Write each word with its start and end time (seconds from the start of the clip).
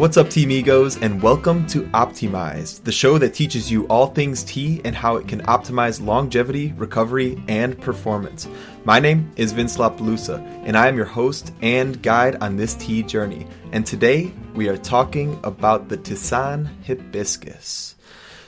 what's 0.00 0.16
up, 0.16 0.30
Team 0.30 0.50
Egos, 0.50 0.96
and 0.96 1.20
welcome 1.20 1.66
to 1.66 1.82
Optimized, 1.88 2.84
the 2.84 2.90
show 2.90 3.18
that 3.18 3.34
teaches 3.34 3.70
you 3.70 3.86
all 3.88 4.06
things 4.06 4.42
tea 4.42 4.80
and 4.82 4.96
how 4.96 5.16
it 5.16 5.28
can 5.28 5.42
optimize 5.42 6.02
longevity, 6.02 6.72
recovery, 6.78 7.38
and 7.48 7.78
performance. 7.78 8.48
My 8.84 8.98
name 8.98 9.30
is 9.36 9.52
Vince 9.52 9.76
LaPalusa, 9.76 10.38
and 10.64 10.74
I 10.74 10.88
am 10.88 10.96
your 10.96 11.04
host 11.04 11.52
and 11.60 12.02
guide 12.02 12.36
on 12.36 12.56
this 12.56 12.72
tea 12.76 13.02
journey. 13.02 13.46
And 13.72 13.84
today 13.84 14.32
we 14.54 14.70
are 14.70 14.78
talking 14.78 15.38
about 15.44 15.90
the 15.90 15.98
Tisane 15.98 16.66
hibiscus. 16.82 17.94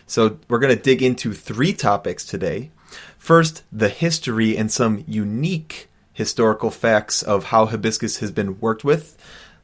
So, 0.06 0.38
we're 0.48 0.58
going 0.58 0.74
to 0.74 0.82
dig 0.82 1.02
into 1.02 1.34
three 1.34 1.74
topics 1.74 2.24
today. 2.24 2.70
First, 3.18 3.62
the 3.70 3.90
history 3.90 4.56
and 4.56 4.72
some 4.72 5.04
unique 5.06 5.90
historical 6.14 6.70
facts 6.70 7.22
of 7.22 7.44
how 7.44 7.66
hibiscus 7.66 8.20
has 8.20 8.30
been 8.30 8.58
worked 8.58 8.84
with. 8.84 9.18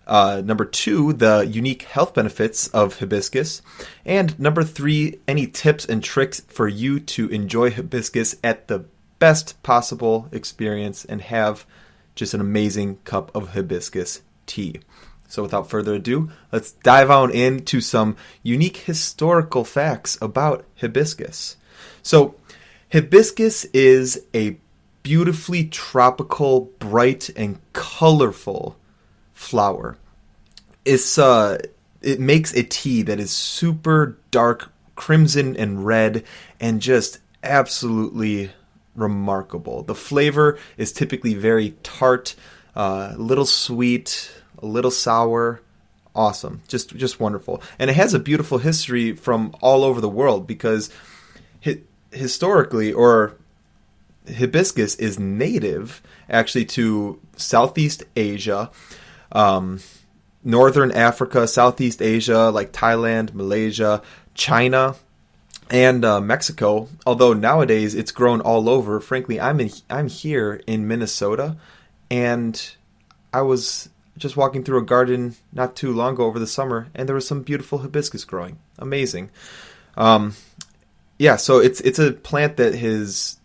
Uh, 0.09 0.41
number 0.43 0.65
two, 0.65 1.12
the 1.12 1.47
unique 1.48 1.83
health 1.83 2.15
benefits 2.15 2.69
of 2.69 2.98
hibiscus. 2.98 3.61
And 4.07 4.39
number 4.41 4.65
three, 4.65 5.21
any 5.29 5.47
tips 5.47 5.84
and 5.84 6.03
tricks 6.03 6.41
for 6.48 6.67
you 6.67 6.98
to 6.98 7.29
enjoy 7.29 7.71
hibiscus 7.71 8.34
at 8.43 8.69
the 8.69 8.87
best 9.19 9.62
possible 9.62 10.29
experience 10.33 11.05
and 11.05 11.21
have 11.21 11.67
just 12.15 12.33
an 12.33 12.41
amazing 12.41 12.97
cup 13.05 13.31
of 13.37 13.51
hibiscus 13.51 14.23
tea. 14.47 14.81
So, 15.29 15.43
without 15.43 15.69
further 15.69 15.97
ado, 15.97 16.31
let's 16.51 16.73
dive 16.73 17.11
on 17.11 17.31
into 17.31 17.83
some 17.83 18.17
unique 18.43 18.79
historical 18.79 19.62
facts 19.62 20.17
about 20.23 20.65
hibiscus. 20.81 21.59
So, 22.03 22.34
hibiscus 22.91 23.67
is 23.75 24.25
a 24.34 24.59
beautifully 25.03 25.67
tropical, 25.67 26.73
bright, 26.79 27.29
and 27.37 27.61
colorful 27.75 28.79
flower. 29.39 29.97
It's 30.84 31.17
uh 31.17 31.58
it 32.03 32.19
makes 32.19 32.53
a 32.55 32.62
tea 32.64 33.03
that 33.03 33.20
is 33.20 33.31
super 33.31 34.19
dark 34.30 34.72
crimson 34.97 35.56
and 35.56 35.86
red 35.86 36.25
and 36.61 36.83
just 36.83 37.20
absolutely 37.42 38.50
remarkable. 38.97 39.84
The 39.84 39.95
flavor 39.95 40.58
is 40.77 40.92
typically 40.92 41.34
very 41.34 41.70
tart, 41.84 42.34
uh, 42.75 43.12
a 43.14 43.19
little 43.19 43.47
sweet, 43.47 44.30
a 44.61 44.67
little 44.67 44.91
sour. 44.91 45.62
Awesome, 46.17 46.62
just 46.67 46.97
just 46.97 47.20
wonderful, 47.20 47.62
and 47.78 47.91
it 47.91 47.95
has 47.95 48.12
a 48.12 48.19
beautiful 48.19 48.58
history 48.58 49.14
from 49.14 49.55
all 49.61 49.84
over 49.84 50.00
the 50.00 50.08
world 50.08 50.48
because 50.48 50.91
hi- 51.64 51.83
historically, 52.11 52.92
or 52.92 53.36
hibiscus 54.27 54.97
is 54.97 55.17
native 55.17 56.02
actually 56.28 56.64
to 56.64 57.20
Southeast 57.36 58.02
Asia 58.17 58.70
um, 59.33 59.81
Northern 60.45 60.93
Africa, 60.93 61.47
Southeast 61.47 62.01
Asia, 62.01 62.51
like 62.51 62.73
Thailand, 62.73 63.35
Malaysia, 63.35 64.03
China, 64.35 64.97
and 65.70 66.05
uh, 66.05 66.20
Mexico. 66.20 66.89
Although 67.07 67.33
nowadays 67.33 67.95
it's 67.95 68.12
grown 68.12 68.41
all 68.41 68.69
over. 68.69 69.01
Frankly, 69.01 69.41
I'm 69.41 69.61
in, 69.61 69.70
I'm 69.91 70.09
here 70.09 70.61
in 70.67 70.89
Minnesota, 70.89 71.57
and 72.11 72.75
I 73.33 73.43
was 73.43 73.89
just 74.17 74.37
walking 74.37 74.65
through 74.65 74.79
a 74.79 74.85
garden 74.85 75.37
not 75.53 75.77
too 75.77 75.92
long 75.92 76.15
ago 76.15 76.25
over 76.25 76.39
the 76.39 76.47
summer, 76.47 76.89
and 76.95 77.09
there 77.09 77.15
was 77.15 77.27
some 77.27 77.42
beautiful 77.42 77.79
hibiscus 77.79 78.25
growing. 78.25 78.59
Amazing. 78.79 79.31
Um, 79.97 80.35
yeah, 81.19 81.37
so 81.37 81.59
it's 81.59 81.81
it's 81.81 81.98
a 81.98 82.13
plant 82.13 82.57
that 82.59 82.75
has 82.75 83.38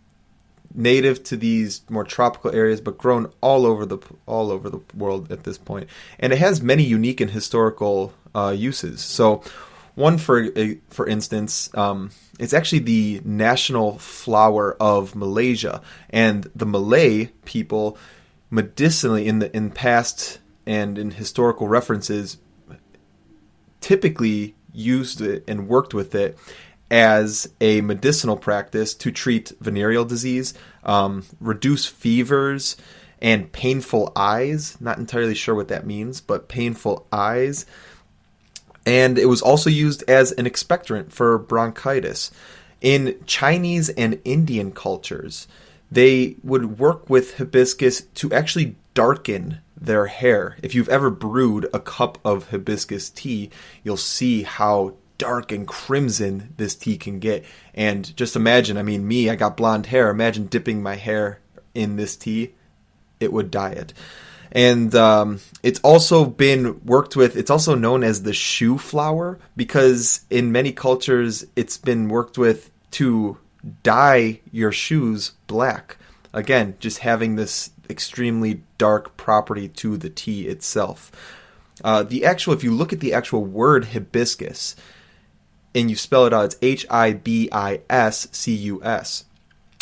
native 0.74 1.24
to 1.24 1.38
these 1.38 1.82
more 1.90 2.04
tropical 2.04 2.54
areas, 2.54 2.82
but 2.82 2.98
grown 2.98 3.32
all 3.42 3.66
over 3.66 3.86
the 3.86 4.00
all 4.26 4.52
over 4.52 4.70
the 4.70 4.80
world 4.96 5.32
at 5.32 5.44
this 5.44 5.58
point. 5.58 5.88
And 6.20 6.34
it 6.34 6.40
has 6.40 6.62
many 6.62 6.84
unique 6.84 7.22
and 7.22 7.32
historical 7.32 8.14
uh, 8.36 8.54
uses. 8.58 9.02
So, 9.02 9.44
one 9.96 10.18
for 10.18 10.48
for 10.90 11.08
instance, 11.08 11.70
um, 11.76 12.12
it's 12.40 12.54
actually 12.54 12.80
the 12.80 13.22
national 13.24 14.00
flower 14.00 14.76
of 14.80 15.16
Malaysia, 15.16 15.82
and 16.10 16.50
the 16.56 16.66
Malay 16.66 17.26
people 17.46 17.98
medicinally 18.50 19.28
in 19.28 19.40
the 19.40 19.56
in 19.56 19.72
past 19.72 20.40
and 20.66 20.98
in 20.98 21.12
historical 21.12 21.68
references 21.68 22.38
typically 23.82 24.56
used 24.72 25.22
it 25.22 25.44
and 25.48 25.68
worked 25.68 25.94
with 25.94 26.16
it 26.16 26.38
as 26.94 27.50
a 27.60 27.82
medicinal 27.82 28.38
practice 28.38 28.94
to 28.94 29.12
treat 29.12 29.52
venereal 29.60 30.06
disease, 30.06 30.54
um, 30.84 31.26
reduce 31.42 31.88
fevers, 31.88 32.78
and 33.20 33.52
painful 33.52 34.12
eyes. 34.16 34.80
Not 34.80 35.00
entirely 35.00 35.34
sure 35.34 35.56
what 35.56 35.70
that 35.70 35.88
means, 35.88 36.22
but 36.22 36.48
painful 36.48 37.08
eyes. 37.12 37.66
And 38.86 39.18
it 39.18 39.26
was 39.26 39.42
also 39.42 39.72
used 39.72 40.04
as 40.08 40.34
an 40.34 40.46
expectorant 40.46 41.12
for 41.12 41.40
bronchitis. 41.40 42.30
In 42.80 43.20
Chinese 43.26 43.90
and 43.90 44.22
Indian 44.24 44.72
cultures, 44.72 45.48
they 45.92 46.36
would 46.44 46.78
work 46.78 47.10
with 47.10 47.38
hibiscus 47.38 48.02
to 48.02 48.32
actually 48.32 48.76
darken 48.94 49.62
their 49.76 50.06
hair. 50.06 50.58
If 50.62 50.76
you've 50.76 50.90
ever 50.90 51.10
brewed 51.10 51.68
a 51.74 51.80
cup 51.80 52.20
of 52.24 52.50
hibiscus 52.50 53.10
tea, 53.10 53.50
you'll 53.84 53.98
see 53.98 54.44
how 54.44 54.94
dark 55.24 55.54
and 55.54 55.66
crimson 55.66 56.54
this 56.58 56.76
tea 56.76 56.98
can 56.98 57.20
get. 57.20 57.46
And 57.74 58.14
just 58.18 58.36
imagine, 58.36 58.76
I 58.76 58.84
mean, 58.84 59.08
me, 59.08 59.30
I 59.30 59.38
got 59.38 59.56
blonde 59.56 59.86
hair. 59.86 60.10
Imagine 60.10 60.48
dipping 60.48 60.84
my 60.84 60.96
hair 60.96 61.40
in 61.74 61.96
this 61.96 62.18
tea, 62.18 62.54
it 63.22 63.32
would 63.32 63.50
dye 63.50 63.72
it. 63.72 63.94
And 64.52 64.94
um, 64.94 65.40
it's 65.64 65.80
also 65.80 66.26
been 66.26 66.84
worked 66.84 67.16
with, 67.16 67.38
it's 67.38 67.50
also 67.50 67.74
known 67.74 68.04
as 68.04 68.24
the 68.24 68.34
shoe 68.34 68.78
flower 68.78 69.40
because 69.56 70.26
in 70.30 70.52
many 70.52 70.74
cultures 70.74 71.46
it's 71.56 71.78
been 71.78 72.10
worked 72.10 72.38
with 72.38 72.70
to 72.92 73.38
dye 73.82 74.42
your 74.52 74.74
shoes 74.74 75.32
black. 75.48 75.96
Again, 76.34 76.76
just 76.80 77.00
having 77.00 77.38
this 77.38 77.72
extremely 77.90 78.62
dark 78.78 79.16
property 79.16 79.70
to 79.70 79.96
the 79.96 80.10
tea 80.10 80.48
itself. 80.48 81.12
Uh, 81.82 82.04
the 82.04 82.26
actual, 82.26 82.54
if 82.54 82.64
you 82.64 82.74
look 82.74 82.92
at 82.92 83.00
the 83.00 83.14
actual 83.14 83.46
word 83.46 83.86
hibiscus, 83.86 84.76
and 85.76 85.90
you 85.90 85.96
spell 85.96 86.26
it 86.26 86.34
out, 86.34 86.46
it's 86.46 86.58
H 86.62 86.86
I 86.90 87.14
B 87.14 87.50
I 87.52 87.82
S 87.90 88.28
C 88.32 88.54
U 88.54 88.84
S. 88.84 89.26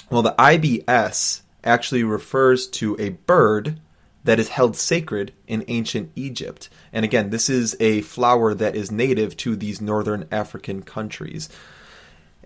Well, 0.10 0.22
the 0.22 0.36
IBS 0.38 1.42
actually 1.64 2.04
refers 2.04 2.68
to 2.68 2.96
a 3.00 3.10
bird 3.10 3.80
that 4.24 4.40
is 4.40 4.50
held 4.50 4.76
sacred 4.76 5.34
in 5.48 5.66
ancient 5.68 6.12
Egypt. 6.16 6.70
And 6.94 7.04
again, 7.06 7.30
this 7.30 7.50
is 7.50 7.76
a 7.80 8.02
flower 8.02 8.54
that 8.54 8.76
is 8.76 8.92
native 8.92 9.36
to 9.38 9.56
these 9.56 9.82
northern 9.82 10.28
African 10.32 10.84
countries. 10.84 11.50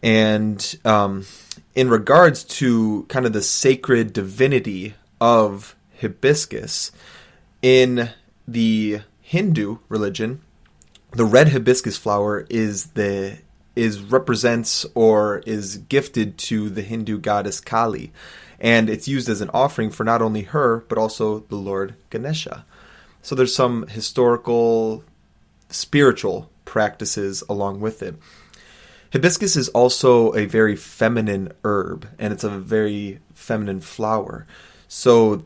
And 0.01 0.75
um, 0.85 1.25
in 1.73 1.89
regards 1.89 2.43
to 2.43 3.03
kind 3.09 3.25
of 3.25 3.33
the 3.33 3.41
sacred 3.41 4.13
divinity 4.13 4.93
of 5.19 5.75
hibiscus, 5.99 6.91
in 7.61 8.09
the 8.47 9.01
Hindu 9.21 9.79
religion, 9.89 10.41
the 11.15 11.25
red 11.25 11.49
hibiscus 11.49 11.97
flower 11.97 12.45
is 12.49 12.87
the 12.87 13.37
is 13.75 13.99
represents 13.99 14.85
or 14.95 15.39
is 15.45 15.77
gifted 15.77 16.37
to 16.37 16.69
the 16.69 16.81
Hindu 16.81 17.17
goddess 17.17 17.59
Kali, 17.59 18.11
and 18.59 18.89
it's 18.89 19.07
used 19.07 19.27
as 19.27 19.41
an 19.41 19.49
offering 19.53 19.91
for 19.91 20.03
not 20.03 20.21
only 20.21 20.43
her 20.43 20.83
but 20.87 20.97
also 20.97 21.39
the 21.39 21.55
Lord 21.55 21.95
Ganesha. 22.09 22.65
So 23.21 23.33
there's 23.33 23.55
some 23.55 23.87
historical, 23.87 25.03
spiritual 25.69 26.49
practices 26.63 27.43
along 27.49 27.79
with 27.79 28.03
it. 28.03 28.15
Hibiscus 29.11 29.55
is 29.55 29.69
also 29.69 30.33
a 30.35 30.45
very 30.45 30.75
feminine 30.75 31.51
herb, 31.63 32.09
and 32.19 32.33
it's 32.33 32.43
a 32.43 32.49
very 32.49 33.19
feminine 33.33 33.79
flower. 33.79 34.45
So 34.87 35.45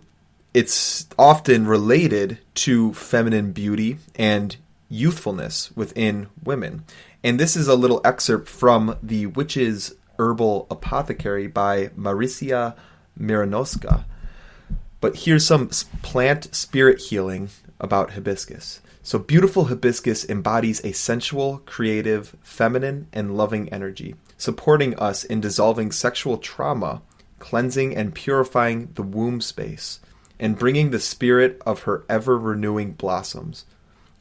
it's 0.53 1.07
often 1.17 1.67
related 1.67 2.39
to 2.55 2.93
feminine 2.93 3.51
beauty 3.51 3.99
and 4.15 4.57
youthfulness 4.89 5.71
within 5.75 6.27
women. 6.43 6.83
And 7.23 7.39
this 7.39 7.55
is 7.55 7.67
a 7.67 7.75
little 7.75 8.01
excerpt 8.03 8.49
from 8.49 8.97
The 9.01 9.27
Witch's 9.27 9.93
Herbal 10.17 10.67
Apothecary 10.69 11.47
by 11.47 11.87
Marysia 11.89 12.75
Miernowska. 13.17 14.03
But 15.01 15.17
here's 15.17 15.45
some 15.45 15.69
plant 16.01 16.53
spirit 16.53 16.99
healing 16.99 17.49
about 17.79 18.11
hibiscus. 18.11 18.81
So, 19.01 19.17
beautiful 19.17 19.65
hibiscus 19.65 20.29
embodies 20.29 20.83
a 20.83 20.91
sensual, 20.91 21.59
creative, 21.65 22.35
feminine, 22.43 23.07
and 23.13 23.37
loving 23.37 23.69
energy, 23.69 24.15
supporting 24.37 24.97
us 24.99 25.23
in 25.23 25.39
dissolving 25.39 25.91
sexual 25.91 26.37
trauma, 26.37 27.01
cleansing 27.39 27.95
and 27.95 28.13
purifying 28.13 28.89
the 28.95 29.03
womb 29.03 29.39
space, 29.39 30.01
and 30.37 30.59
bringing 30.59 30.91
the 30.91 30.99
spirit 30.99 31.61
of 31.65 31.83
her 31.83 32.03
ever 32.09 32.37
renewing 32.37 32.91
blossoms 32.91 33.65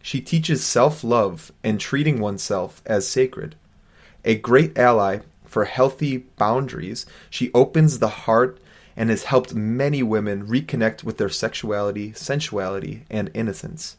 she 0.09 0.23
teaches 0.23 0.65
self 0.65 1.05
love 1.05 1.53
and 1.63 1.79
treating 1.79 2.19
oneself 2.19 2.81
as 2.87 3.07
sacred. 3.07 3.57
A 4.25 4.37
great 4.37 4.79
ally 4.79 5.19
for 5.45 5.67
healthy 5.67 6.17
boundaries, 6.39 7.05
she 7.29 7.53
opens 7.53 7.99
the 7.99 8.09
heart 8.09 8.59
and 8.97 9.11
has 9.11 9.25
helped 9.25 9.53
many 9.53 10.03
women 10.03 10.47
reconnect 10.47 11.05
with 11.05 11.19
their 11.19 11.29
sexuality, 11.29 12.15
sensuality, 12.15 13.03
and 13.11 13.31
innocence. 13.35 13.99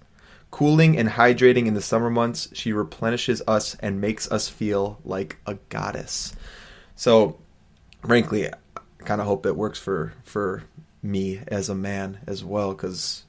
Cooling 0.49 0.97
and 0.97 1.09
hydrating 1.09 1.67
in 1.67 1.75
the 1.75 1.79
summer 1.79 2.09
months, 2.09 2.49
she 2.53 2.73
replenishes 2.73 3.43
us 3.47 3.75
and 3.75 4.01
makes 4.01 4.31
us 4.31 4.49
feel 4.49 4.99
like 5.05 5.37
a 5.45 5.59
goddess. 5.69 6.35
So, 6.95 7.37
frankly, 8.03 8.49
I 8.49 9.03
kind 9.05 9.21
of 9.21 9.27
hope 9.27 9.45
it 9.45 9.55
works 9.55 9.77
for 9.77 10.13
for 10.23 10.63
me 11.03 11.41
as 11.47 11.69
a 11.69 11.75
man 11.75 12.21
as 12.25 12.43
well 12.43 12.73
because 12.73 13.25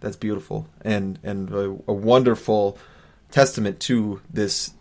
that's 0.00 0.16
beautiful. 0.16 0.68
And 0.82 1.18
and 1.22 1.50
a, 1.50 1.76
a 1.86 1.92
wonderful 1.92 2.78
testament 3.30 3.80
to 3.80 4.20
this 4.30 4.72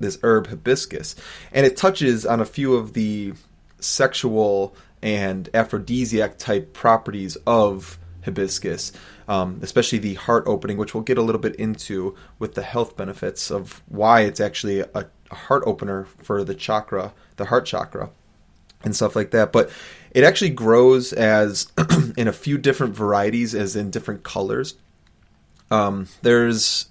this 0.00 0.18
herb 0.22 0.48
hibiscus. 0.48 1.14
And 1.52 1.66
it 1.66 1.76
touches 1.76 2.26
on 2.26 2.40
a 2.40 2.44
few 2.44 2.74
of 2.74 2.92
the 2.92 3.34
sexual 3.80 4.74
and 5.02 5.48
aphrodisiac 5.54 6.38
type 6.38 6.72
properties 6.72 7.36
of 7.46 7.98
hibiscus, 8.24 8.92
um, 9.28 9.60
especially 9.62 9.98
the 9.98 10.14
heart 10.14 10.44
opening, 10.46 10.78
which 10.78 10.94
we'll 10.94 11.02
get 11.02 11.18
a 11.18 11.22
little 11.22 11.40
bit 11.40 11.54
into 11.56 12.14
with 12.38 12.54
the 12.54 12.62
health 12.62 12.96
benefits 12.96 13.50
of 13.50 13.82
why 13.86 14.22
it's 14.22 14.40
actually 14.40 14.80
a, 14.80 14.88
a 15.30 15.34
heart 15.34 15.62
opener 15.66 16.06
for 16.22 16.42
the 16.42 16.54
chakra, 16.54 17.12
the 17.36 17.46
heart 17.46 17.66
chakra, 17.66 18.10
and 18.84 18.94
stuff 18.94 19.16
like 19.16 19.30
that. 19.32 19.52
But 19.52 19.70
it 20.10 20.24
actually 20.24 20.50
grows 20.50 21.12
as 21.12 21.72
in 22.16 22.28
a 22.28 22.32
few 22.32 22.58
different 22.58 22.94
varieties, 22.94 23.54
as 23.54 23.76
in 23.76 23.90
different 23.90 24.22
colors. 24.22 24.76
Um, 25.70 26.08
there's, 26.22 26.88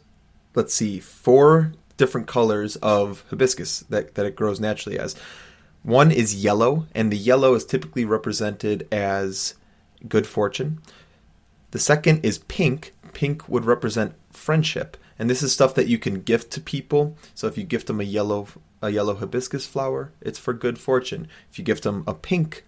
let's 0.55 0.73
see, 0.73 0.99
four 0.99 1.73
different 1.97 2.27
colors 2.27 2.75
of 2.77 3.23
hibiscus 3.29 3.81
that, 3.89 4.15
that 4.15 4.25
it 4.25 4.35
grows 4.35 4.59
naturally 4.59 4.99
as. 4.99 5.15
One 5.83 6.11
is 6.11 6.43
yellow, 6.43 6.87
and 6.95 7.11
the 7.11 7.17
yellow 7.17 7.55
is 7.55 7.65
typically 7.65 8.05
represented 8.05 8.87
as 8.91 9.55
good 10.07 10.25
fortune. 10.25 10.79
The 11.71 11.79
second 11.79 12.23
is 12.23 12.37
pink. 12.39 12.93
Pink 13.13 13.47
would 13.49 13.65
represent 13.65 14.15
friendship, 14.31 14.97
and 15.23 15.29
this 15.29 15.41
is 15.41 15.53
stuff 15.53 15.73
that 15.75 15.87
you 15.87 15.97
can 15.97 16.19
gift 16.19 16.51
to 16.51 16.59
people. 16.59 17.15
So 17.33 17.47
if 17.47 17.57
you 17.57 17.63
gift 17.63 17.87
them 17.87 18.01
a 18.01 18.03
yellow 18.03 18.45
a 18.81 18.89
yellow 18.89 19.15
hibiscus 19.15 19.65
flower, 19.65 20.11
it's 20.19 20.37
for 20.37 20.51
good 20.51 20.77
fortune. 20.77 21.29
If 21.49 21.57
you 21.57 21.63
gift 21.63 21.83
them 21.83 22.03
a 22.05 22.13
pink 22.13 22.65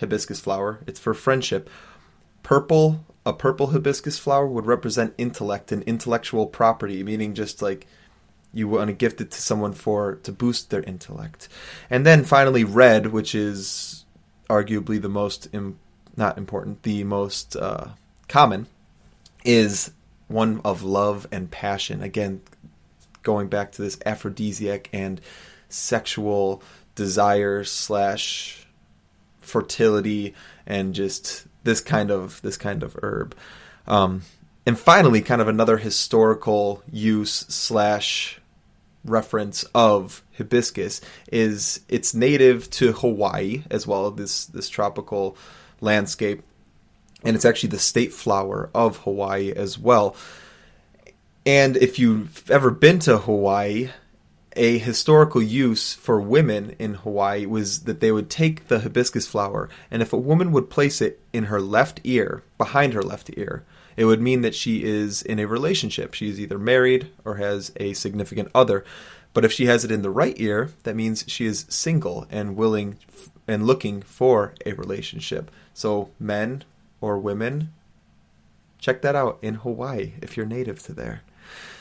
hibiscus 0.00 0.38
flower, 0.38 0.80
it's 0.86 1.00
for 1.00 1.14
friendship. 1.14 1.70
Purple, 2.42 3.06
a 3.24 3.32
purple 3.32 3.68
hibiscus 3.68 4.18
flower 4.18 4.46
would 4.46 4.66
represent 4.66 5.14
intellect 5.16 5.72
and 5.72 5.82
intellectual 5.84 6.44
property, 6.44 7.02
meaning 7.02 7.32
just 7.32 7.62
like 7.62 7.86
you 8.52 8.68
want 8.68 8.88
to 8.88 8.92
gift 8.92 9.22
it 9.22 9.30
to 9.30 9.40
someone 9.40 9.72
for 9.72 10.16
to 10.16 10.32
boost 10.32 10.68
their 10.68 10.82
intellect. 10.82 11.48
And 11.88 12.04
then 12.04 12.24
finally, 12.24 12.62
red, 12.62 13.06
which 13.06 13.34
is 13.34 14.04
arguably 14.50 15.00
the 15.00 15.08
most 15.08 15.48
Im- 15.54 15.78
not 16.14 16.36
important, 16.36 16.82
the 16.82 17.04
most 17.04 17.56
uh, 17.56 17.92
common, 18.28 18.66
is 19.46 19.92
one 20.28 20.60
of 20.64 20.82
love 20.82 21.26
and 21.30 21.50
passion. 21.50 22.02
Again, 22.02 22.42
going 23.22 23.48
back 23.48 23.72
to 23.72 23.82
this 23.82 23.98
aphrodisiac 24.06 24.88
and 24.92 25.20
sexual 25.68 26.62
desire 26.94 27.64
slash 27.64 28.66
fertility 29.40 30.34
and 30.66 30.94
just 30.94 31.46
this 31.64 31.80
kind 31.80 32.10
of 32.10 32.40
this 32.42 32.56
kind 32.56 32.82
of 32.82 32.96
herb. 33.02 33.36
Um, 33.86 34.22
and 34.64 34.78
finally, 34.78 35.20
kind 35.20 35.40
of 35.40 35.48
another 35.48 35.76
historical 35.76 36.82
use 36.90 37.46
slash 37.48 38.40
reference 39.04 39.62
of 39.74 40.24
hibiscus 40.36 41.00
is 41.30 41.80
it's 41.88 42.12
native 42.12 42.68
to 42.70 42.92
Hawaii 42.92 43.62
as 43.70 43.86
well 43.86 44.10
this 44.10 44.46
this 44.46 44.68
tropical 44.68 45.36
landscape 45.80 46.42
and 47.24 47.34
it's 47.34 47.44
actually 47.44 47.70
the 47.70 47.78
state 47.78 48.12
flower 48.12 48.70
of 48.74 48.98
Hawaii 48.98 49.52
as 49.54 49.78
well. 49.78 50.16
And 51.44 51.76
if 51.76 51.98
you've 51.98 52.50
ever 52.50 52.70
been 52.70 52.98
to 53.00 53.18
Hawaii, 53.18 53.90
a 54.56 54.78
historical 54.78 55.42
use 55.42 55.94
for 55.94 56.20
women 56.20 56.74
in 56.78 56.94
Hawaii 56.94 57.46
was 57.46 57.84
that 57.84 58.00
they 58.00 58.10
would 58.10 58.30
take 58.30 58.68
the 58.68 58.80
hibiscus 58.80 59.26
flower, 59.26 59.68
and 59.90 60.02
if 60.02 60.12
a 60.12 60.18
woman 60.18 60.50
would 60.52 60.70
place 60.70 61.00
it 61.00 61.20
in 61.32 61.44
her 61.44 61.60
left 61.60 62.00
ear, 62.04 62.42
behind 62.58 62.94
her 62.94 63.02
left 63.02 63.30
ear, 63.36 63.64
it 63.96 64.06
would 64.06 64.20
mean 64.20 64.42
that 64.42 64.54
she 64.54 64.84
is 64.84 65.22
in 65.22 65.38
a 65.38 65.46
relationship. 65.46 66.14
She 66.14 66.28
is 66.28 66.40
either 66.40 66.58
married 66.58 67.10
or 67.24 67.36
has 67.36 67.72
a 67.76 67.92
significant 67.94 68.50
other. 68.54 68.84
But 69.32 69.44
if 69.44 69.52
she 69.52 69.66
has 69.66 69.84
it 69.84 69.90
in 69.90 70.02
the 70.02 70.10
right 70.10 70.34
ear, 70.38 70.70
that 70.84 70.96
means 70.96 71.24
she 71.26 71.46
is 71.46 71.66
single 71.68 72.26
and 72.30 72.56
willing 72.56 72.98
and 73.46 73.66
looking 73.66 74.02
for 74.02 74.54
a 74.64 74.72
relationship. 74.72 75.50
So, 75.74 76.10
men 76.18 76.64
or 77.00 77.18
women, 77.18 77.72
check 78.78 79.02
that 79.02 79.14
out 79.14 79.38
in 79.42 79.56
Hawaii 79.56 80.12
if 80.22 80.36
you're 80.36 80.46
native 80.46 80.82
to 80.84 80.92
there. 80.92 81.22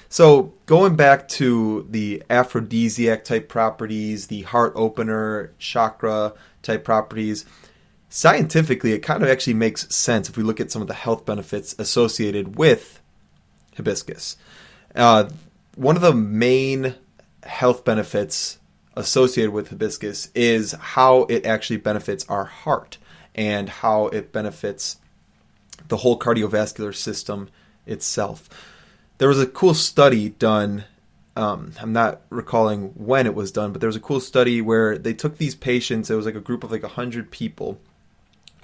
So, 0.07 0.53
going 0.65 0.95
back 0.95 1.27
to 1.29 1.87
the 1.89 2.23
aphrodisiac 2.29 3.23
type 3.23 3.49
properties, 3.49 4.27
the 4.27 4.43
heart 4.43 4.73
opener, 4.75 5.51
chakra 5.57 6.33
type 6.61 6.83
properties, 6.83 7.45
scientifically, 8.09 8.93
it 8.93 8.99
kind 8.99 9.23
of 9.23 9.29
actually 9.29 9.55
makes 9.55 9.93
sense 9.93 10.29
if 10.29 10.37
we 10.37 10.43
look 10.43 10.61
at 10.61 10.71
some 10.71 10.81
of 10.81 10.87
the 10.87 10.93
health 10.93 11.25
benefits 11.25 11.75
associated 11.79 12.55
with 12.55 13.01
hibiscus. 13.75 14.37
Uh, 14.95 15.29
one 15.75 15.95
of 15.95 16.01
the 16.01 16.13
main 16.13 16.95
health 17.43 17.83
benefits 17.83 18.59
associated 18.95 19.51
with 19.51 19.69
hibiscus 19.69 20.29
is 20.33 20.71
how 20.71 21.23
it 21.23 21.45
actually 21.45 21.77
benefits 21.77 22.25
our 22.29 22.45
heart 22.45 22.97
and 23.33 23.67
how 23.67 24.07
it 24.07 24.31
benefits 24.31 24.97
the 25.87 25.97
whole 25.97 26.17
cardiovascular 26.17 26.95
system 26.95 27.49
itself. 27.85 28.49
There 29.17 29.27
was 29.27 29.39
a 29.39 29.47
cool 29.47 29.73
study 29.73 30.29
done. 30.29 30.85
Um, 31.35 31.73
I'm 31.81 31.93
not 31.93 32.21
recalling 32.29 32.89
when 32.95 33.25
it 33.25 33.35
was 33.35 33.51
done, 33.51 33.71
but 33.71 33.81
there 33.81 33.87
was 33.87 33.95
a 33.95 34.01
cool 34.01 34.19
study 34.19 34.61
where 34.61 34.97
they 34.97 35.13
took 35.13 35.37
these 35.37 35.55
patients. 35.55 36.09
It 36.09 36.15
was 36.15 36.25
like 36.25 36.35
a 36.35 36.41
group 36.41 36.63
of 36.63 36.71
like 36.71 36.83
100 36.83 37.31
people 37.31 37.79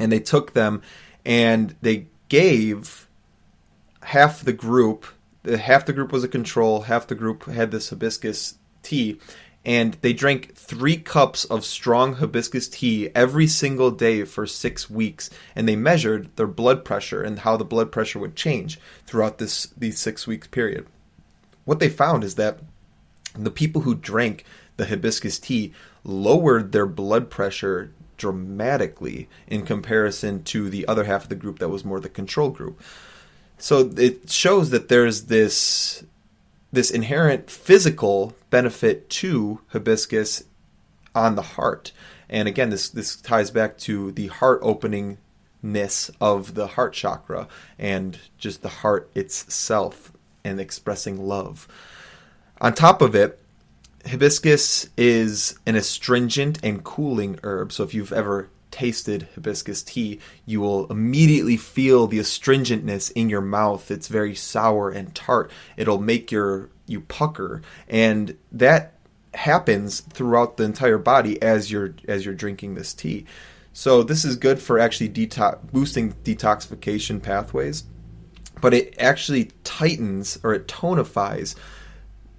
and 0.01 0.11
they 0.11 0.19
took 0.19 0.53
them 0.53 0.81
and 1.25 1.75
they 1.81 2.07
gave 2.27 3.07
half 4.03 4.43
the 4.43 4.53
group 4.53 5.05
half 5.45 5.85
the 5.85 5.93
group 5.93 6.11
was 6.11 6.23
a 6.23 6.27
control 6.27 6.81
half 6.81 7.07
the 7.07 7.15
group 7.15 7.45
had 7.45 7.71
this 7.71 7.89
hibiscus 7.89 8.55
tea 8.81 9.19
and 9.63 9.93
they 10.01 10.13
drank 10.13 10.55
three 10.55 10.97
cups 10.97 11.45
of 11.45 11.63
strong 11.63 12.15
hibiscus 12.15 12.67
tea 12.67 13.09
every 13.13 13.47
single 13.47 13.91
day 13.91 14.23
for 14.23 14.47
six 14.47 14.89
weeks 14.89 15.29
and 15.55 15.67
they 15.67 15.75
measured 15.75 16.35
their 16.35 16.47
blood 16.47 16.83
pressure 16.83 17.21
and 17.21 17.39
how 17.39 17.55
the 17.55 17.65
blood 17.65 17.91
pressure 17.91 18.19
would 18.19 18.35
change 18.35 18.79
throughout 19.05 19.37
this 19.37 19.67
these 19.77 19.99
six 19.99 20.25
weeks 20.25 20.47
period 20.47 20.85
what 21.65 21.79
they 21.79 21.89
found 21.89 22.23
is 22.23 22.35
that 22.35 22.59
the 23.33 23.51
people 23.51 23.81
who 23.81 23.95
drank 23.95 24.45
the 24.77 24.85
hibiscus 24.87 25.39
tea 25.39 25.73
lowered 26.03 26.71
their 26.71 26.87
blood 26.87 27.29
pressure 27.29 27.91
dramatically 28.17 29.27
in 29.47 29.65
comparison 29.65 30.43
to 30.43 30.69
the 30.69 30.87
other 30.87 31.05
half 31.05 31.23
of 31.23 31.29
the 31.29 31.35
group 31.35 31.59
that 31.59 31.69
was 31.69 31.85
more 31.85 31.99
the 31.99 32.09
control 32.09 32.49
group. 32.49 32.79
So 33.57 33.91
it 33.97 34.29
shows 34.29 34.69
that 34.71 34.89
there's 34.89 35.25
this 35.25 36.03
this 36.71 36.91
inherent 36.91 37.49
physical 37.49 38.33
benefit 38.49 39.09
to 39.09 39.61
hibiscus 39.67 40.43
on 41.13 41.35
the 41.35 41.41
heart. 41.41 41.91
And 42.29 42.47
again, 42.47 42.69
this 42.69 42.89
this 42.89 43.15
ties 43.15 43.51
back 43.51 43.77
to 43.79 44.11
the 44.11 44.27
heart 44.27 44.61
openingness 44.61 46.09
of 46.21 46.53
the 46.53 46.67
heart 46.67 46.93
chakra 46.93 47.47
and 47.77 48.17
just 48.37 48.61
the 48.61 48.69
heart 48.69 49.09
itself 49.15 50.13
and 50.43 50.59
expressing 50.59 51.27
love. 51.27 51.67
On 52.61 52.73
top 52.73 53.01
of 53.01 53.15
it, 53.15 53.39
hibiscus 54.05 54.89
is 54.97 55.59
an 55.65 55.75
astringent 55.75 56.59
and 56.63 56.83
cooling 56.83 57.39
herb. 57.43 57.71
So 57.71 57.83
if 57.83 57.93
you've 57.93 58.13
ever 58.13 58.49
tasted 58.71 59.27
hibiscus 59.35 59.83
tea, 59.83 60.19
you 60.45 60.61
will 60.61 60.87
immediately 60.91 61.57
feel 61.57 62.07
the 62.07 62.19
astringentness 62.19 63.11
in 63.11 63.29
your 63.29 63.41
mouth. 63.41 63.91
It's 63.91 64.07
very 64.07 64.33
sour 64.33 64.89
and 64.89 65.13
tart. 65.13 65.51
It'll 65.77 66.01
make 66.01 66.31
your 66.31 66.69
you 66.87 67.01
pucker, 67.01 67.61
and 67.87 68.37
that 68.51 68.93
happens 69.33 70.01
throughout 70.01 70.57
the 70.57 70.63
entire 70.63 70.97
body 70.97 71.41
as 71.41 71.71
you're 71.71 71.95
as 72.07 72.25
you're 72.25 72.35
drinking 72.35 72.75
this 72.75 72.93
tea. 72.93 73.25
So 73.73 74.03
this 74.03 74.25
is 74.25 74.35
good 74.35 74.59
for 74.59 74.79
actually 74.79 75.09
detox 75.09 75.59
boosting 75.71 76.13
detoxification 76.23 77.21
pathways, 77.21 77.83
but 78.59 78.73
it 78.73 78.95
actually 78.99 79.51
tightens 79.63 80.37
or 80.43 80.53
it 80.53 80.67
tonifies 80.67 81.55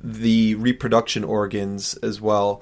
the 0.02 0.56
reproduction 0.56 1.22
organs 1.24 1.94
as 2.02 2.20
well, 2.20 2.60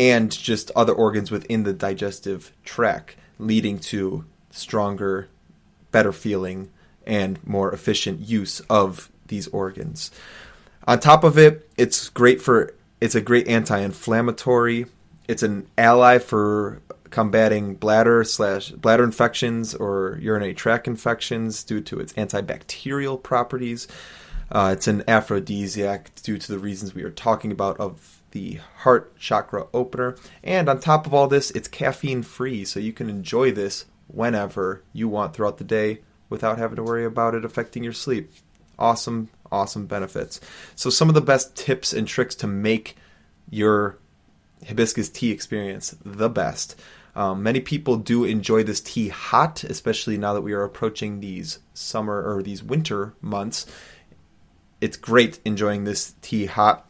and 0.00 0.30
just 0.32 0.70
other 0.74 0.94
organs 0.94 1.30
within 1.30 1.64
the 1.64 1.74
digestive 1.74 2.52
tract, 2.64 3.16
leading 3.38 3.78
to 3.78 4.24
stronger, 4.48 5.28
better 5.92 6.10
feeling, 6.10 6.70
and 7.06 7.38
more 7.46 7.70
efficient 7.70 8.18
use 8.18 8.60
of 8.60 9.10
these 9.26 9.46
organs. 9.48 10.10
On 10.88 10.98
top 10.98 11.22
of 11.22 11.36
it, 11.36 11.68
it's 11.76 12.08
great 12.08 12.40
for 12.40 12.74
it's 12.98 13.14
a 13.14 13.20
great 13.20 13.46
anti-inflammatory. 13.46 14.86
It's 15.28 15.42
an 15.42 15.66
ally 15.76 16.16
for 16.16 16.80
combating 17.10 17.74
bladder 17.74 18.24
slash 18.24 18.70
bladder 18.70 19.04
infections 19.04 19.74
or 19.74 20.18
urinary 20.22 20.54
tract 20.54 20.88
infections 20.88 21.62
due 21.62 21.82
to 21.82 22.00
its 22.00 22.14
antibacterial 22.14 23.22
properties. 23.22 23.86
Uh, 24.50 24.70
it's 24.72 24.88
an 24.88 25.04
aphrodisiac 25.06 26.10
due 26.22 26.38
to 26.38 26.50
the 26.50 26.58
reasons 26.58 26.94
we 26.94 27.02
are 27.02 27.10
talking 27.10 27.52
about 27.52 27.78
of 27.78 28.19
the 28.32 28.60
heart 28.78 29.16
chakra 29.18 29.66
opener. 29.72 30.16
And 30.42 30.68
on 30.68 30.80
top 30.80 31.06
of 31.06 31.14
all 31.14 31.28
this, 31.28 31.50
it's 31.52 31.68
caffeine 31.68 32.22
free, 32.22 32.64
so 32.64 32.80
you 32.80 32.92
can 32.92 33.08
enjoy 33.10 33.52
this 33.52 33.86
whenever 34.06 34.82
you 34.92 35.08
want 35.08 35.34
throughout 35.34 35.58
the 35.58 35.64
day 35.64 36.00
without 36.30 36.58
having 36.58 36.76
to 36.76 36.82
worry 36.82 37.04
about 37.04 37.34
it 37.34 37.44
affecting 37.44 37.84
your 37.84 37.92
sleep. 37.92 38.32
Awesome, 38.78 39.28
awesome 39.52 39.86
benefits. 39.86 40.40
So, 40.74 40.88
some 40.88 41.08
of 41.08 41.14
the 41.14 41.20
best 41.20 41.54
tips 41.54 41.92
and 41.92 42.08
tricks 42.08 42.34
to 42.36 42.46
make 42.46 42.96
your 43.50 43.98
hibiscus 44.66 45.10
tea 45.10 45.30
experience 45.30 45.94
the 46.04 46.30
best. 46.30 46.80
Um, 47.14 47.42
many 47.42 47.60
people 47.60 47.96
do 47.96 48.24
enjoy 48.24 48.62
this 48.62 48.80
tea 48.80 49.08
hot, 49.08 49.64
especially 49.64 50.16
now 50.16 50.32
that 50.32 50.42
we 50.42 50.52
are 50.52 50.62
approaching 50.62 51.20
these 51.20 51.58
summer 51.74 52.22
or 52.22 52.42
these 52.42 52.62
winter 52.62 53.14
months. 53.20 53.66
It's 54.80 54.96
great 54.96 55.40
enjoying 55.44 55.84
this 55.84 56.14
tea 56.22 56.46
hot. 56.46 56.89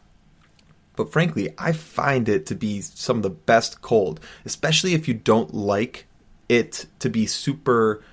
But 0.95 1.11
frankly, 1.11 1.53
I 1.57 1.71
find 1.71 2.27
it 2.27 2.45
to 2.47 2.55
be 2.55 2.81
some 2.81 3.17
of 3.17 3.23
the 3.23 3.29
best 3.29 3.81
cold, 3.81 4.19
especially 4.45 4.93
if 4.93 5.07
you 5.07 5.13
don't 5.13 5.53
like 5.53 6.07
it 6.49 6.85
to 6.99 7.09
be 7.09 7.25
super 7.25 8.03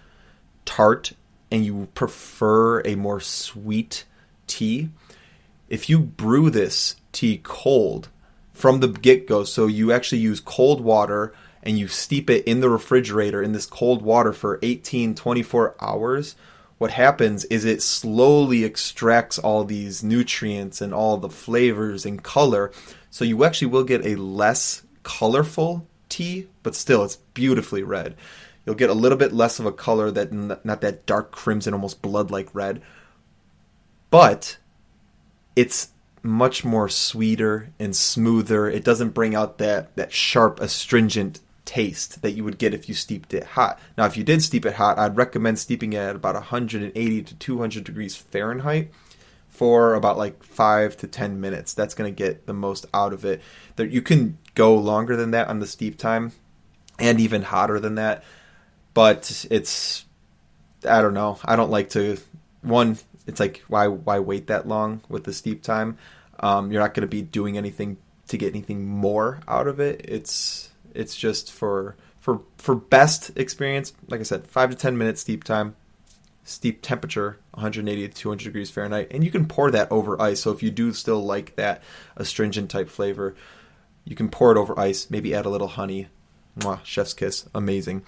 tart 0.64 1.12
and 1.50 1.64
you 1.64 1.88
prefer 1.94 2.80
a 2.82 2.94
more 2.94 3.20
sweet 3.20 4.04
tea. 4.46 4.90
If 5.68 5.88
you 5.88 5.98
brew 5.98 6.50
this 6.50 6.96
tea 7.12 7.40
cold 7.42 8.08
from 8.52 8.80
the 8.80 8.88
get 8.88 9.26
go, 9.26 9.44
so 9.44 9.66
you 9.66 9.92
actually 9.92 10.18
use 10.18 10.40
cold 10.40 10.80
water 10.80 11.34
and 11.62 11.78
you 11.78 11.88
steep 11.88 12.30
it 12.30 12.44
in 12.44 12.60
the 12.60 12.70
refrigerator 12.70 13.42
in 13.42 13.52
this 13.52 13.66
cold 13.66 14.02
water 14.02 14.32
for 14.32 14.58
18, 14.62 15.14
24 15.14 15.74
hours, 15.80 16.36
what 16.78 16.92
happens 16.92 17.44
is 17.46 17.64
it 17.64 17.82
slowly 17.82 18.64
extracts 18.64 19.38
all 19.38 19.64
these 19.64 20.02
nutrients 20.04 20.80
and 20.80 20.94
all 20.94 21.16
the 21.16 21.28
flavors 21.28 22.06
and 22.06 22.22
color. 22.22 22.70
So 23.10 23.24
you 23.24 23.44
actually 23.44 23.68
will 23.68 23.84
get 23.84 24.06
a 24.06 24.14
less 24.14 24.82
colorful 25.02 25.86
tea, 26.08 26.46
but 26.62 26.76
still 26.76 27.04
it's 27.04 27.16
beautifully 27.34 27.82
red. 27.82 28.14
You'll 28.64 28.76
get 28.76 28.90
a 28.90 28.94
little 28.94 29.18
bit 29.18 29.32
less 29.32 29.58
of 29.58 29.66
a 29.66 29.72
color 29.72 30.10
that 30.12 30.32
not 30.32 30.80
that 30.80 31.06
dark 31.06 31.32
crimson, 31.32 31.74
almost 31.74 32.02
blood 32.02 32.30
like 32.30 32.54
red, 32.54 32.80
but 34.10 34.58
it's 35.56 35.88
much 36.22 36.64
more 36.64 36.88
sweeter 36.88 37.70
and 37.78 37.96
smoother. 37.96 38.68
It 38.68 38.84
doesn't 38.84 39.14
bring 39.14 39.34
out 39.34 39.58
that 39.58 39.96
that 39.96 40.12
sharp 40.12 40.60
astringent 40.60 41.40
taste 41.68 42.22
that 42.22 42.30
you 42.30 42.42
would 42.44 42.56
get 42.56 42.72
if 42.72 42.88
you 42.88 42.94
steeped 42.94 43.34
it 43.34 43.44
hot. 43.44 43.78
Now, 43.98 44.06
if 44.06 44.16
you 44.16 44.24
did 44.24 44.42
steep 44.42 44.64
it 44.64 44.76
hot, 44.76 44.98
I'd 44.98 45.18
recommend 45.18 45.58
steeping 45.58 45.92
it 45.92 45.98
at 45.98 46.16
about 46.16 46.34
180 46.34 47.22
to 47.22 47.34
200 47.34 47.84
degrees 47.84 48.16
Fahrenheit 48.16 48.90
for 49.50 49.94
about 49.94 50.16
like 50.16 50.42
5 50.42 50.96
to 50.96 51.06
10 51.06 51.42
minutes. 51.42 51.74
That's 51.74 51.94
going 51.94 52.10
to 52.10 52.16
get 52.16 52.46
the 52.46 52.54
most 52.54 52.86
out 52.94 53.12
of 53.12 53.26
it. 53.26 53.42
There 53.76 53.84
you 53.84 54.00
can 54.00 54.38
go 54.54 54.74
longer 54.74 55.14
than 55.14 55.32
that 55.32 55.48
on 55.48 55.58
the 55.58 55.66
steep 55.66 55.98
time 55.98 56.32
and 56.98 57.20
even 57.20 57.42
hotter 57.42 57.78
than 57.78 57.96
that. 57.96 58.24
But 58.94 59.46
it's 59.50 60.06
I 60.88 61.02
don't 61.02 61.14
know. 61.14 61.38
I 61.44 61.54
don't 61.54 61.70
like 61.70 61.90
to 61.90 62.16
one 62.62 62.96
it's 63.26 63.40
like 63.40 63.62
why 63.68 63.88
why 63.88 64.20
wait 64.20 64.46
that 64.46 64.66
long 64.66 65.02
with 65.10 65.24
the 65.24 65.34
steep 65.34 65.62
time? 65.62 65.98
Um, 66.40 66.72
you're 66.72 66.80
not 66.80 66.94
going 66.94 67.02
to 67.02 67.08
be 67.08 67.20
doing 67.20 67.58
anything 67.58 67.98
to 68.28 68.38
get 68.38 68.54
anything 68.54 68.86
more 68.86 69.40
out 69.46 69.66
of 69.66 69.80
it. 69.80 70.02
It's 70.04 70.70
it's 70.98 71.16
just 71.16 71.52
for 71.52 71.96
for 72.20 72.42
for 72.58 72.74
best 72.74 73.30
experience. 73.36 73.92
Like 74.08 74.20
I 74.20 74.24
said, 74.24 74.46
five 74.46 74.70
to 74.70 74.76
ten 74.76 74.98
minutes 74.98 75.20
steep 75.20 75.44
time, 75.44 75.76
steep 76.44 76.82
temperature, 76.82 77.38
180 77.52 78.08
to 78.08 78.14
200 78.14 78.44
degrees 78.44 78.70
Fahrenheit, 78.70 79.08
and 79.12 79.24
you 79.24 79.30
can 79.30 79.46
pour 79.46 79.70
that 79.70 79.90
over 79.92 80.20
ice. 80.20 80.40
So 80.40 80.50
if 80.50 80.62
you 80.62 80.70
do 80.70 80.92
still 80.92 81.24
like 81.24 81.56
that 81.56 81.82
astringent 82.16 82.70
type 82.70 82.90
flavor, 82.90 83.36
you 84.04 84.16
can 84.16 84.28
pour 84.28 84.50
it 84.50 84.58
over 84.58 84.78
ice. 84.78 85.08
Maybe 85.08 85.34
add 85.34 85.46
a 85.46 85.50
little 85.50 85.68
honey. 85.68 86.08
Mwah, 86.58 86.84
chef's 86.84 87.14
kiss, 87.14 87.48
amazing. 87.54 88.02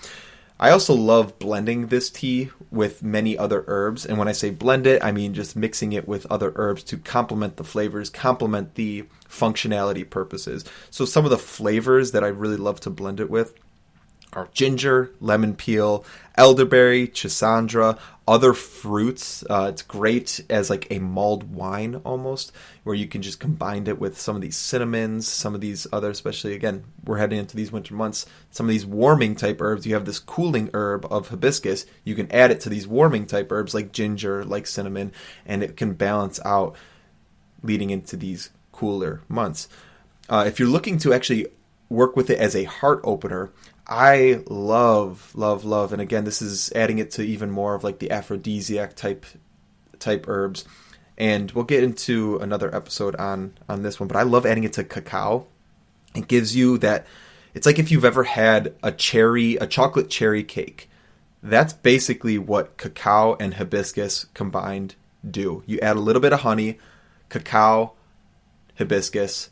I 0.63 0.71
also 0.73 0.95
love 0.95 1.39
blending 1.39 1.87
this 1.87 2.11
tea 2.11 2.51
with 2.71 3.03
many 3.03 3.37
other 3.37 3.65
herbs. 3.67 4.05
And 4.05 4.19
when 4.19 4.29
I 4.29 4.33
say 4.33 4.51
blend 4.51 4.87
it, 4.87 5.03
I 5.03 5.11
mean 5.11 5.33
just 5.33 5.57
mixing 5.57 5.95
it 5.95 6.07
with 6.07 6.27
other 6.27 6.53
herbs 6.55 6.83
to 6.85 6.99
complement 6.99 7.57
the 7.57 7.65
flavors, 7.65 8.11
complement 8.11 8.75
the 8.75 9.07
functionality 9.27 10.09
purposes. 10.09 10.67
So 10.91 11.07
some 11.07 11.25
of 11.25 11.31
the 11.31 11.39
flavors 11.39 12.13
that 12.13 12.23
I 12.23 12.29
really 12.29 12.59
love 12.59 12.79
to 12.81 12.91
blend 12.91 13.21
it 13.21 13.31
with 13.31 13.55
are 14.33 14.49
ginger, 14.53 15.11
lemon 15.21 15.55
peel, 15.55 16.05
elderberry, 16.37 17.09
schisandra, 17.09 17.99
other 18.27 18.53
fruits. 18.53 19.45
Uh, 19.51 19.67
it's 19.71 19.83
great 19.83 20.41
as 20.49 20.71
like 20.71 20.87
a 20.91 21.01
mulled 21.01 21.53
wine 21.53 21.97
almost, 22.05 22.53
where 22.85 22.95
you 22.95 23.09
can 23.09 23.23
just 23.23 23.41
combine 23.41 23.87
it 23.89 23.99
with 23.99 24.21
some 24.21 24.37
of 24.37 24.43
these 24.43 24.57
cinnamons, 24.57 25.27
some 25.27 25.55
of 25.55 25.61
these 25.61 25.87
other, 25.93 26.11
especially 26.11 26.55
again, 26.55 26.85
we're 27.05 27.19
heading 27.19 27.41
into 27.41 27.57
these 27.57 27.73
winter 27.73 27.95
months, 27.95 28.27
some 28.51 28.67
of 28.67 28.71
these 28.71 28.87
warming 28.87 29.35
type 29.35 29.61
herbs. 29.61 29.85
You 29.85 29.95
have 29.95 30.05
this 30.05 30.21
cooling 30.21 30.71
herb 30.73 31.07
of 31.11 31.29
hibiscus. 31.29 31.87
You 32.05 32.15
can 32.15 32.31
add 32.31 32.53
it 32.53 32.61
to 32.61 32.69
these 32.69 32.87
warming 32.87 33.27
type 33.27 33.51
herbs 33.51 33.75
like 33.75 33.93
ginger, 33.93 34.45
like 34.45 34.67
cinnamon, 34.67 35.13
and 35.45 35.63
it 35.63 35.77
can 35.77 35.95
balance 35.95 36.39
out 36.45 36.77
leading 37.63 37.91
into 37.91 38.17
these 38.17 38.51
cooler 38.71 39.23
months. 39.29 39.69
Uh, 40.29 40.45
if 40.47 40.61
you're 40.61 40.69
looking 40.69 40.99
to 40.99 41.13
actually 41.13 41.49
work 41.89 42.15
with 42.17 42.31
it 42.31 42.39
as 42.39 42.55
a 42.55 42.65
heart 42.65 43.01
opener, 43.03 43.51
I 43.91 44.45
love, 44.47 45.33
love, 45.35 45.65
love, 45.65 45.93
and 45.93 46.01
again, 46.01 46.25
this 46.25 46.41
is 46.41 46.71
adding 46.77 47.01
it 47.01 47.11
to 47.13 47.23
even 47.23 47.51
more 47.51 47.75
of 47.75 47.83
like 47.83 47.99
the 47.99 48.13
aphrodisiac 48.13 48.95
type 48.95 49.27
type 49.99 50.27
herbs. 50.29 50.65
And 51.19 51.51
we'll 51.51 51.65
get 51.65 51.83
into 51.83 52.39
another 52.39 52.75
episode 52.75 53.17
on 53.17 53.55
on 53.69 53.83
this 53.83 53.99
one, 53.99 54.07
but 54.07 54.17
I 54.17 54.23
love 54.23 54.47
adding 54.47 54.63
it 54.63 54.75
to 54.75 54.85
cacao. 54.85 55.49
It 56.15 56.29
gives 56.29 56.55
you 56.55 56.79
that. 56.79 57.07
It's 57.53 57.67
like 57.67 57.81
if 57.81 57.91
you've 57.91 58.05
ever 58.05 58.23
had 58.23 58.77
a 58.81 58.93
cherry, 58.93 59.57
a 59.57 59.67
chocolate 59.67 60.09
cherry 60.09 60.45
cake. 60.45 60.89
That's 61.43 61.73
basically 61.73 62.39
what 62.39 62.77
cacao 62.77 63.37
and 63.41 63.55
hibiscus 63.55 64.27
combined 64.35 64.95
do. 65.29 65.65
You 65.67 65.81
add 65.81 65.97
a 65.97 66.01
little 66.01 66.23
bit 66.23 66.33
of 66.33 66.41
honey, 66.41 66.79
cacao, 67.29 67.95
hibiscus, 68.77 69.51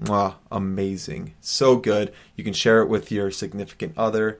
Mwah, 0.00 0.34
amazing. 0.50 1.34
So 1.40 1.76
good. 1.76 2.12
You 2.36 2.44
can 2.44 2.52
share 2.52 2.80
it 2.82 2.88
with 2.88 3.10
your 3.10 3.30
significant 3.30 3.94
other. 3.96 4.38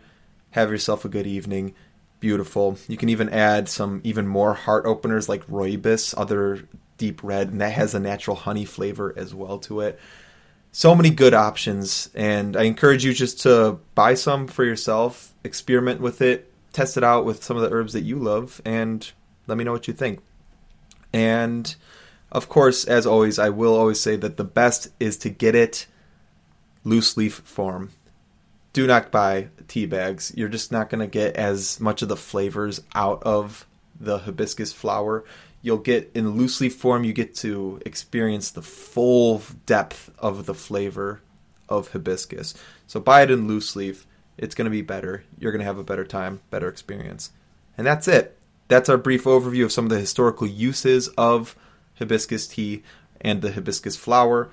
Have 0.51 0.71
yourself 0.71 1.05
a 1.05 1.09
good 1.09 1.27
evening. 1.27 1.75
Beautiful. 2.21 2.79
You 2.89 2.97
can 2.97 3.09
even 3.09 3.29
add 3.29 3.69
some 3.69 4.01
even 4.05 4.27
more 4.27 4.55
heart 4.55 4.87
openers 4.87 5.29
like 5.29 5.47
rooibos, 5.47 6.15
other 6.17 6.69
deep 6.97 7.23
red, 7.23 7.49
and 7.49 7.61
that 7.61 7.73
has 7.73 7.95
a 7.95 8.01
natural 8.01 8.37
honey 8.37 8.65
flavor 8.65 9.15
as 9.17 9.35
well 9.35 9.59
to 9.61 9.81
it. 9.81 9.99
So 10.71 10.95
many 10.95 11.11
good 11.11 11.35
options, 11.35 12.11
and 12.15 12.57
I 12.57 12.65
encourage 12.65 13.05
you 13.05 13.13
just 13.15 13.41
to 13.43 13.79
buy 13.95 14.15
some 14.15 14.47
for 14.47 14.65
yourself, 14.65 15.33
experiment 15.43 16.01
with 16.01 16.21
it, 16.21 16.53
test 16.73 16.97
it 16.97 17.05
out 17.05 17.25
with 17.25 17.43
some 17.43 17.57
of 17.57 17.63
the 17.63 17.73
herbs 17.75 17.95
that 17.95 18.03
you 18.03 18.17
love, 18.17 18.61
and 18.65 19.11
let 19.47 19.57
me 19.57 19.65
know 19.65 19.73
what 19.73 19.89
you 19.89 19.95
think. 19.95 20.21
And 21.13 21.75
of 22.31 22.49
course, 22.49 22.85
as 22.85 23.07
always, 23.07 23.39
I 23.39 23.49
will 23.49 23.75
always 23.75 24.01
say 24.01 24.17
that 24.17 24.37
the 24.37 24.45
best 24.45 24.89
is 25.01 25.17
to 25.19 25.31
get 25.31 25.55
it 25.55 25.87
loose 26.85 27.17
leaf 27.17 27.35
form. 27.45 27.91
Do 28.73 28.87
not 28.87 29.11
buy 29.11 29.49
tea 29.67 29.87
bags. 29.87 30.33
You're 30.37 30.49
just 30.49 30.71
not 30.71 30.91
going 30.91 31.01
to 31.01 31.07
get 31.07 31.37
as 31.37 31.81
much 31.81 32.03
of 32.03 32.09
the 32.09 32.17
flavors 32.17 32.83
out 32.95 33.23
of 33.23 33.67
the 33.99 34.19
hibiscus 34.19 34.73
flower. 34.73 35.25
You'll 35.63 35.79
get 35.79 36.11
in 36.15 36.37
loose 36.37 36.61
leaf 36.61 36.77
form, 36.77 37.03
you 37.05 37.13
get 37.13 37.35
to 37.37 37.81
experience 37.85 38.51
the 38.51 38.63
full 38.63 39.43
depth 39.67 40.11
of 40.19 40.47
the 40.47 40.55
flavor 40.55 41.21
of 41.69 41.89
hibiscus. 41.89 42.55
So 42.87 43.01
buy 43.01 43.23
it 43.23 43.31
in 43.31 43.49
loose 43.49 43.75
leaf. 43.75 44.07
It's 44.37 44.55
going 44.55 44.67
to 44.67 44.71
be 44.71 44.83
better. 44.83 45.25
You're 45.39 45.51
going 45.51 45.61
to 45.61 45.67
have 45.67 45.79
a 45.79 45.85
better 45.85 46.05
time, 46.05 46.41
better 46.51 46.69
experience. 46.69 47.33
And 47.77 47.87
that's 47.87 48.07
it. 48.07 48.39
That's 48.69 48.89
our 48.89 48.99
brief 48.99 49.25
overview 49.25 49.65
of 49.65 49.73
some 49.73 49.87
of 49.87 49.91
the 49.91 49.99
historical 49.99 50.47
uses 50.47 51.09
of 51.09 51.57
hibiscus 51.99 52.47
tea 52.47 52.83
and 53.21 53.43
the 53.43 53.53
hibiscus 53.53 53.97
flower, 53.97 54.51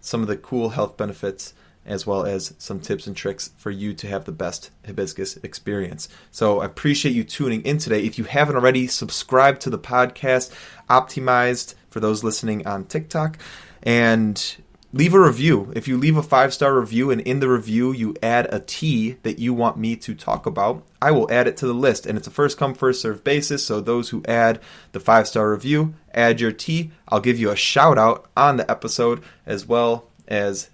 some 0.00 0.22
of 0.22 0.28
the 0.28 0.36
cool 0.36 0.70
health 0.70 0.96
benefits, 0.96 1.54
as 1.84 2.06
well 2.06 2.26
as 2.26 2.54
some 2.58 2.80
tips 2.80 3.06
and 3.06 3.16
tricks 3.16 3.50
for 3.56 3.70
you 3.70 3.94
to 3.94 4.06
have 4.06 4.24
the 4.24 4.32
best 4.32 4.70
hibiscus 4.86 5.38
experience. 5.38 6.08
So 6.30 6.60
I 6.60 6.66
appreciate 6.66 7.14
you 7.14 7.24
tuning 7.24 7.62
in 7.62 7.78
today. 7.78 8.04
If 8.04 8.18
you 8.18 8.24
haven't 8.24 8.56
already, 8.56 8.86
subscribe 8.86 9.58
to 9.60 9.70
the 9.70 9.78
podcast, 9.78 10.52
optimized 10.90 11.74
for 11.88 12.00
those 12.00 12.22
listening 12.22 12.66
on 12.66 12.84
TikTok, 12.84 13.38
and 13.82 14.56
leave 14.92 15.14
a 15.14 15.20
review. 15.20 15.72
If 15.76 15.86
you 15.86 15.98
leave 15.98 16.16
a 16.16 16.22
five 16.22 16.54
star 16.54 16.78
review 16.78 17.10
and 17.10 17.20
in 17.20 17.40
the 17.40 17.48
review 17.48 17.92
you 17.92 18.14
add 18.22 18.52
a 18.52 18.60
tea 18.60 19.12
that 19.22 19.38
you 19.38 19.52
want 19.52 19.76
me 19.76 19.96
to 19.96 20.14
talk 20.14 20.46
about, 20.46 20.84
I 21.00 21.10
will 21.10 21.30
add 21.30 21.46
it 21.46 21.56
to 21.58 21.66
the 21.66 21.74
list. 21.74 22.06
And 22.06 22.16
it's 22.16 22.26
a 22.26 22.30
first 22.32 22.58
come, 22.58 22.74
first 22.74 23.02
serve 23.02 23.24
basis. 23.24 23.64
So 23.64 23.80
those 23.80 24.10
who 24.10 24.22
add 24.26 24.60
the 24.92 25.00
five 25.00 25.28
star 25.28 25.50
review, 25.50 25.94
add 26.14 26.40
your 26.40 26.52
tea. 26.52 26.90
I'll 27.08 27.20
give 27.20 27.38
you 27.38 27.50
a 27.50 27.56
shout 27.56 27.98
out 27.98 28.26
on 28.36 28.56
the 28.56 28.70
episode 28.70 29.22
as 29.46 29.66
well 29.66 30.08
as 30.26 30.70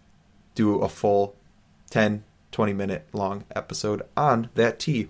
do 0.54 0.80
a 0.80 0.88
full 0.88 1.34
10, 1.90 2.24
20 2.52 2.72
minute 2.72 3.06
long 3.12 3.44
episode 3.54 4.02
on 4.16 4.50
that 4.54 4.78
tea. 4.78 5.08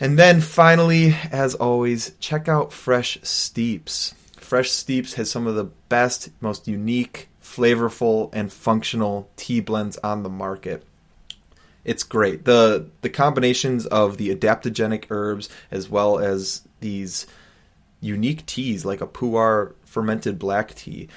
And 0.00 0.16
then 0.16 0.40
finally, 0.40 1.16
as 1.32 1.56
always, 1.56 2.12
check 2.20 2.48
out 2.48 2.72
Fresh 2.72 3.18
Steeps 3.22 4.14
Fresh 4.48 4.70
Steeps 4.70 5.12
has 5.14 5.30
some 5.30 5.46
of 5.46 5.56
the 5.56 5.64
best, 5.90 6.30
most 6.40 6.66
unique, 6.66 7.28
flavorful, 7.48 8.30
and 8.32 8.52
functional 8.52 9.28
tea 9.36 9.60
blends 9.60 9.96
on 9.98 10.22
the 10.22 10.28
market. 10.28 10.84
It's 11.84 12.02
great. 12.02 12.44
The 12.44 12.88
the 13.00 13.08
combinations 13.08 13.86
of 13.86 14.18
the 14.18 14.34
adaptogenic 14.34 15.04
herbs 15.10 15.48
as 15.70 15.88
well 15.88 16.18
as 16.18 16.62
these 16.80 17.26
unique 18.00 18.44
teas 18.46 18.84
like 18.84 19.00
a 19.00 19.06
pu'er 19.06 19.72
fermented 19.84 20.38
black 20.38 20.74
tea, 20.74 21.08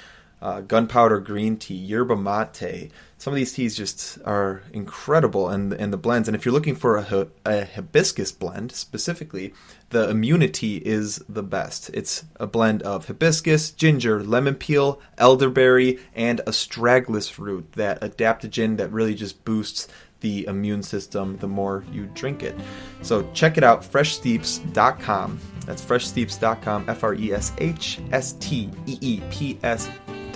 uh, 0.42 0.60
gunpowder 0.60 1.20
green 1.20 1.56
tea, 1.56 1.74
yerba 1.74 2.16
mate. 2.16 2.90
Some 3.16 3.32
of 3.32 3.36
these 3.36 3.52
teas 3.52 3.76
just 3.76 4.18
are 4.24 4.62
incredible, 4.72 5.48
and 5.48 5.72
and 5.72 5.92
the 5.92 5.96
blends. 5.96 6.28
And 6.28 6.34
if 6.34 6.44
you're 6.44 6.52
looking 6.52 6.74
for 6.74 6.96
a, 6.96 7.28
a 7.46 7.64
hibiscus 7.64 8.32
blend 8.32 8.72
specifically, 8.72 9.54
the 9.90 10.10
immunity 10.10 10.78
is 10.78 11.22
the 11.28 11.44
best. 11.44 11.90
It's 11.94 12.24
a 12.40 12.48
blend 12.48 12.82
of 12.82 13.06
hibiscus, 13.06 13.70
ginger, 13.70 14.22
lemon 14.22 14.56
peel, 14.56 15.00
elderberry, 15.16 16.00
and 16.14 16.40
astragalus 16.46 17.38
root. 17.38 17.72
That 17.74 18.00
adaptogen 18.00 18.76
that 18.78 18.90
really 18.90 19.14
just 19.14 19.44
boosts 19.44 19.86
the 20.20 20.46
immune 20.46 20.82
system 20.82 21.36
the 21.38 21.48
more 21.48 21.84
you 21.92 22.06
drink 22.14 22.42
it. 22.42 22.58
So 23.02 23.28
check 23.32 23.56
it 23.56 23.64
out, 23.64 23.82
freshsteeps.com. 23.82 25.40
That's 25.66 25.84
freshsteeps.com, 25.84 26.88
F 26.88 27.04
R 27.04 27.14
E 27.14 27.32
S 27.32 27.52
H 27.58 28.00
S 28.10 28.32
T 28.40 28.70
E 28.86 28.98
E 29.00 29.22
P 29.30 29.58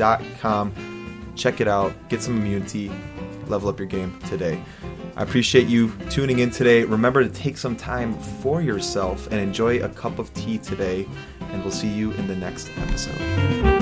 S.com. 0.00 0.72
Check 1.34 1.60
it 1.60 1.68
out, 1.68 1.92
get 2.08 2.22
some 2.22 2.36
immunity, 2.36 2.90
level 3.46 3.68
up 3.68 3.78
your 3.78 3.88
game 3.88 4.18
today. 4.28 4.62
I 5.16 5.22
appreciate 5.22 5.66
you 5.66 5.92
tuning 6.10 6.40
in 6.40 6.50
today. 6.50 6.84
Remember 6.84 7.22
to 7.22 7.30
take 7.30 7.56
some 7.56 7.76
time 7.76 8.18
for 8.18 8.60
yourself 8.60 9.26
and 9.28 9.40
enjoy 9.40 9.82
a 9.82 9.88
cup 9.88 10.18
of 10.18 10.32
tea 10.34 10.58
today, 10.58 11.06
and 11.40 11.62
we'll 11.62 11.72
see 11.72 11.88
you 11.88 12.12
in 12.12 12.26
the 12.26 12.36
next 12.36 12.70
episode. 12.78 13.75